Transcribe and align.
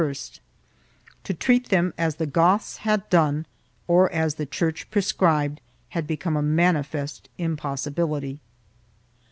3 0.01 0.15
To 1.25 1.33
treat 1.35 1.69
them 1.69 1.93
as 1.95 2.15
the 2.15 2.25
Goths 2.25 2.77
had 2.77 3.07
done, 3.11 3.45
or 3.87 4.11
as 4.11 4.33
the 4.33 4.47
Church 4.47 4.89
pre 4.89 5.03
scribed, 5.03 5.61
had 5.89 6.07
become 6.07 6.35
a 6.35 6.41
manifest 6.41 7.29
impossibility. 7.37 8.39